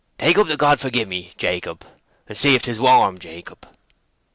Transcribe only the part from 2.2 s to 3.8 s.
See if 'tis warm, Jacob."